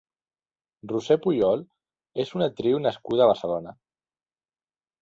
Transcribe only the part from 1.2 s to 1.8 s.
Pujol